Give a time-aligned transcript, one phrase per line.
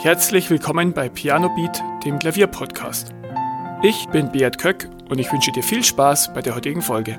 [0.00, 3.12] Herzlich willkommen bei Piano Beat, dem Klavierpodcast.
[3.82, 7.18] Ich bin Beat Köck und ich wünsche dir viel Spaß bei der heutigen Folge.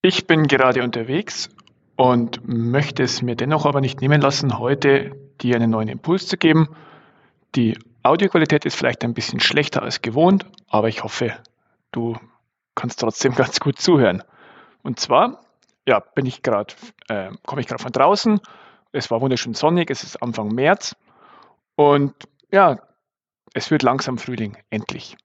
[0.00, 1.50] Ich bin gerade unterwegs
[1.96, 6.38] und möchte es mir dennoch aber nicht nehmen lassen, heute dir einen neuen Impuls zu
[6.38, 6.74] geben.
[7.54, 11.36] Die Audioqualität ist vielleicht ein bisschen schlechter als gewohnt, aber ich hoffe,
[11.92, 12.16] du
[12.74, 14.22] kannst trotzdem ganz gut zuhören.
[14.82, 15.44] Und zwar,
[15.86, 16.72] ja, bin ich gerade,
[17.08, 18.40] äh, komme ich gerade von draußen
[18.96, 20.96] es war wunderschön sonnig, es ist Anfang März
[21.76, 22.14] und
[22.50, 22.78] ja,
[23.54, 25.16] es wird langsam Frühling, endlich.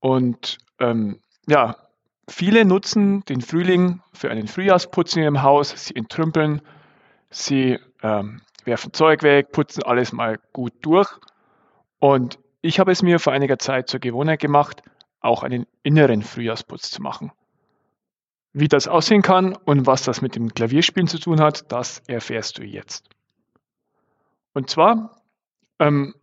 [0.00, 1.76] Und ähm, ja,
[2.28, 5.70] viele nutzen den Frühling für einen Frühjahrsputz in ihrem Haus.
[5.86, 6.62] Sie entrümpeln,
[7.30, 11.08] sie ähm, werfen Zeug weg, putzen alles mal gut durch.
[11.98, 14.82] Und ich habe es mir vor einiger Zeit zur Gewohnheit gemacht,
[15.20, 17.32] auch einen inneren Frühjahrsputz zu machen.
[18.54, 22.58] Wie das aussehen kann und was das mit dem Klavierspielen zu tun hat, das erfährst
[22.58, 23.08] du jetzt.
[24.52, 25.20] Und zwar
[25.80, 26.14] ähm,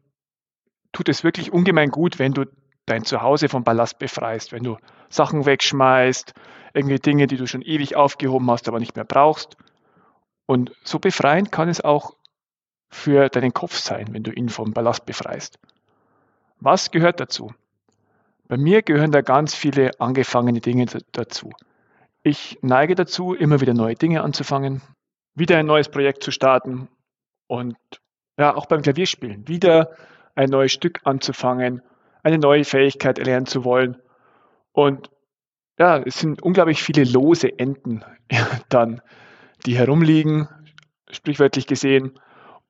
[0.94, 2.46] tut es wirklich ungemein gut, wenn du
[2.86, 4.78] dein Zuhause vom Ballast befreist, wenn du
[5.10, 6.34] Sachen wegschmeißt,
[6.74, 9.58] irgendwie Dinge, die du schon ewig aufgehoben hast, aber nicht mehr brauchst.
[10.46, 12.16] Und so befreiend kann es auch
[12.90, 15.60] für deinen Kopf sein, wenn du ihn vom Ballast befreist.
[16.62, 17.54] Was gehört dazu?
[18.48, 21.52] Bei mir gehören da ganz viele angefangene Dinge dazu.
[22.24, 24.82] Ich neige dazu, immer wieder neue Dinge anzufangen,
[25.34, 26.88] wieder ein neues Projekt zu starten
[27.48, 27.76] und
[28.38, 29.96] ja, auch beim Klavierspielen wieder
[30.36, 31.82] ein neues Stück anzufangen,
[32.24, 33.98] eine neue Fähigkeit erlernen zu wollen.
[34.72, 35.10] Und
[35.80, 38.06] ja, es sind unglaublich viele lose Enden
[38.70, 39.02] dann,
[39.66, 40.48] die herumliegen,
[41.10, 42.20] sprichwörtlich gesehen,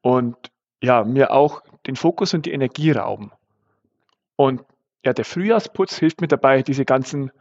[0.01, 0.35] und
[0.81, 3.31] ja, mir auch den Fokus und die Energie rauben.
[4.35, 4.63] Und
[5.05, 7.31] ja, der Frühjahrsputz hilft mir dabei, diese ganzen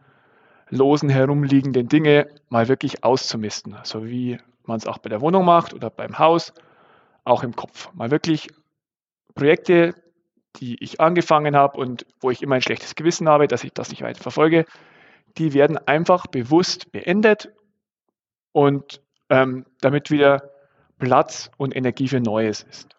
[0.71, 3.77] losen herumliegenden Dinge mal wirklich auszumisten.
[3.83, 6.53] So wie man es auch bei der Wohnung macht oder beim Haus,
[7.23, 7.93] auch im Kopf.
[7.93, 8.47] Mal wirklich
[9.35, 9.93] Projekte,
[10.57, 13.89] die ich angefangen habe und wo ich immer ein schlechtes Gewissen habe, dass ich das
[13.89, 14.65] nicht weiter verfolge,
[15.37, 17.51] die werden einfach bewusst beendet
[18.51, 20.51] und ähm, damit wieder
[20.99, 22.95] Platz und Energie für Neues ist.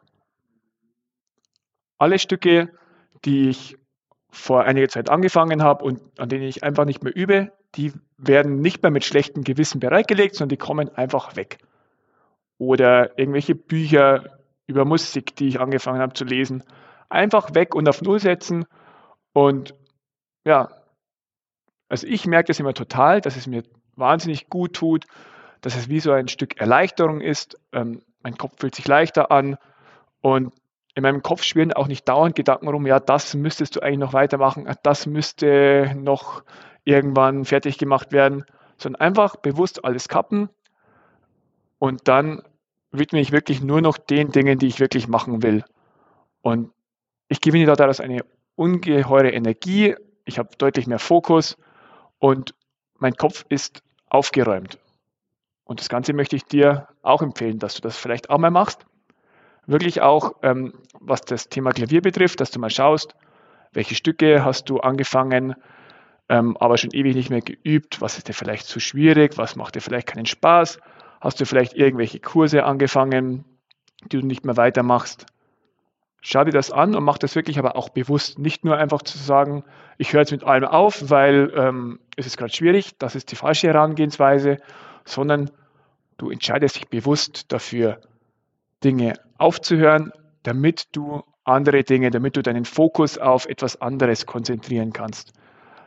[1.98, 2.70] Alle Stücke,
[3.24, 3.76] die ich
[4.30, 8.60] vor einiger Zeit angefangen habe und an denen ich einfach nicht mehr übe, die werden
[8.60, 11.58] nicht mehr mit schlechtem Gewissen bereitgelegt, sondern die kommen einfach weg.
[12.58, 16.62] Oder irgendwelche Bücher über Musik, die ich angefangen habe zu lesen,
[17.08, 18.64] einfach weg und auf Null setzen.
[19.32, 19.74] Und
[20.44, 20.68] ja,
[21.88, 23.64] also ich merke das immer total, dass es mir
[23.96, 25.06] wahnsinnig gut tut,
[25.60, 27.58] dass es wie so ein Stück Erleichterung ist.
[27.72, 29.56] Ähm, mein Kopf fühlt sich leichter an
[30.20, 30.54] und
[30.94, 34.12] in meinem Kopf schwirren auch nicht dauernd Gedanken rum, ja, das müsstest du eigentlich noch
[34.12, 36.42] weitermachen, das müsste noch
[36.84, 38.44] irgendwann fertig gemacht werden,
[38.76, 40.48] sondern einfach bewusst alles kappen
[41.78, 42.42] und dann
[42.90, 45.64] widme ich wirklich nur noch den Dingen, die ich wirklich machen will.
[46.42, 46.70] Und
[47.28, 49.94] ich gewinne daraus eine ungeheure Energie,
[50.24, 51.56] ich habe deutlich mehr Fokus
[52.18, 52.54] und
[52.98, 54.78] mein Kopf ist aufgeräumt.
[55.64, 58.84] Und das Ganze möchte ich dir auch empfehlen, dass du das vielleicht auch mal machst.
[59.66, 63.14] Wirklich auch, ähm, was das Thema Klavier betrifft, dass du mal schaust,
[63.72, 65.54] welche Stücke hast du angefangen,
[66.28, 68.00] ähm, aber schon ewig nicht mehr geübt.
[68.00, 69.38] Was ist dir vielleicht zu schwierig?
[69.38, 70.78] Was macht dir vielleicht keinen Spaß?
[71.20, 73.44] Hast du vielleicht irgendwelche Kurse angefangen,
[74.04, 75.26] die du nicht mehr weitermachst?
[76.20, 78.38] Schau dir das an und mach das wirklich aber auch bewusst.
[78.38, 79.64] Nicht nur einfach zu sagen,
[79.98, 83.36] ich höre jetzt mit allem auf, weil ähm, es ist gerade schwierig, das ist die
[83.36, 84.58] falsche Herangehensweise,
[85.04, 85.50] sondern
[86.18, 88.00] du entscheidest dich bewusst dafür,
[88.84, 90.12] Dinge aufzuhören,
[90.44, 95.32] damit du andere Dinge, damit du deinen Fokus auf etwas anderes konzentrieren kannst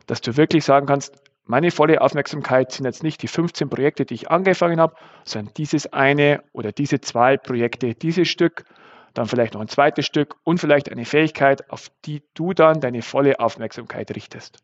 [0.06, 4.16] dass du wirklich sagen kannst, meine volle Aufmerksamkeit sind jetzt nicht die 15 Projekte, die
[4.16, 8.66] ich angefangen habe, sondern dieses eine oder diese zwei Projekte, dieses Stück,
[9.14, 13.02] dann vielleicht noch ein zweites Stück und vielleicht eine Fähigkeit, auf die du dann deine
[13.02, 14.60] volle Aufmerksamkeit richtest.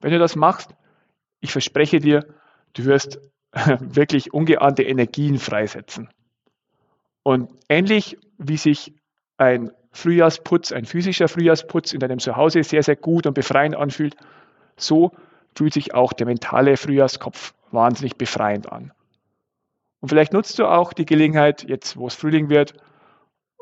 [0.00, 0.74] Wenn du das machst,
[1.40, 2.26] ich verspreche dir,
[2.74, 3.18] du wirst
[3.80, 6.10] wirklich ungeahnte Energien freisetzen.
[7.22, 8.94] Und ähnlich wie sich
[9.36, 14.16] ein Frühjahrsputz, ein physischer Frühjahrsputz in deinem Zuhause sehr, sehr gut und befreiend anfühlt,
[14.76, 15.12] so
[15.54, 18.92] fühlt sich auch der mentale Frühjahrskopf wahnsinnig befreiend an.
[20.00, 22.74] Und vielleicht nutzt du auch die Gelegenheit, jetzt wo es Frühling wird,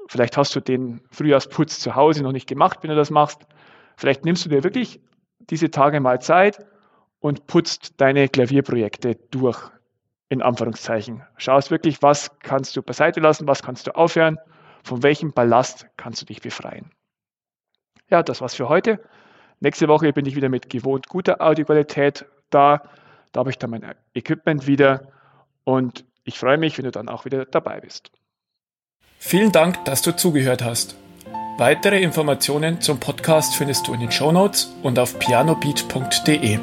[0.06, 3.46] vielleicht hast du den Frühjahrsputz zu Hause noch nicht gemacht, wenn du das machst.
[3.96, 5.00] Vielleicht nimmst du dir wirklich
[5.50, 6.64] diese Tage mal Zeit
[7.20, 9.60] und putzt deine Klavierprojekte durch,
[10.28, 11.22] in Anführungszeichen.
[11.36, 14.38] Schaust wirklich, was kannst du beiseite lassen, was kannst du aufhören
[14.88, 16.90] von welchem Ballast kannst du dich befreien?
[18.10, 19.00] Ja, das war's für heute.
[19.60, 22.82] Nächste Woche bin ich wieder mit gewohnt guter Audioqualität da.
[23.32, 25.08] Da habe ich dann mein Equipment wieder
[25.64, 28.10] und ich freue mich, wenn du dann auch wieder dabei bist.
[29.18, 30.96] Vielen Dank, dass du zugehört hast.
[31.58, 36.58] Weitere Informationen zum Podcast findest du in den Shownotes und auf pianobeat.de.